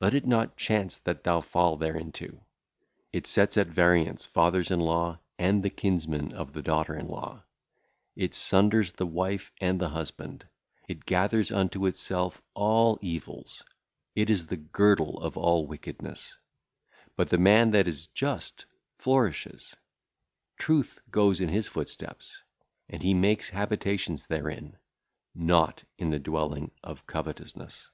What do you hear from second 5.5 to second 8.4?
the kinsmen of the daughter in law; it